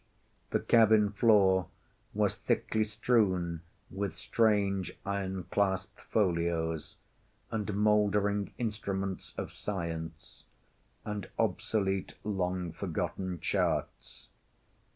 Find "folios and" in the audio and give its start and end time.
6.01-7.71